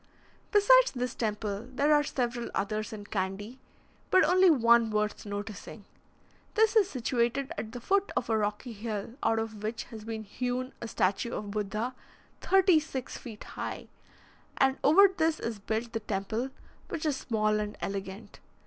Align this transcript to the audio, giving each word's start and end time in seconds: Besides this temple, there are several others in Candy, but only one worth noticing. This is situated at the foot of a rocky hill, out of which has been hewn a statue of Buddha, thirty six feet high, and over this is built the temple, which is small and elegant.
Besides 0.51 0.93
this 0.95 1.13
temple, 1.13 1.67
there 1.71 1.93
are 1.93 2.01
several 2.01 2.49
others 2.55 2.91
in 2.91 3.05
Candy, 3.05 3.59
but 4.09 4.23
only 4.23 4.49
one 4.49 4.89
worth 4.89 5.27
noticing. 5.27 5.85
This 6.55 6.75
is 6.75 6.89
situated 6.89 7.51
at 7.55 7.71
the 7.71 7.79
foot 7.79 8.11
of 8.17 8.27
a 8.27 8.35
rocky 8.35 8.73
hill, 8.73 9.13
out 9.21 9.37
of 9.37 9.61
which 9.61 9.83
has 9.91 10.03
been 10.03 10.23
hewn 10.23 10.73
a 10.81 10.87
statue 10.87 11.33
of 11.35 11.51
Buddha, 11.51 11.93
thirty 12.39 12.79
six 12.79 13.19
feet 13.19 13.43
high, 13.43 13.89
and 14.57 14.79
over 14.83 15.07
this 15.07 15.39
is 15.39 15.59
built 15.59 15.93
the 15.93 15.99
temple, 15.99 16.49
which 16.89 17.05
is 17.05 17.15
small 17.15 17.59
and 17.59 17.77
elegant. 17.79 18.39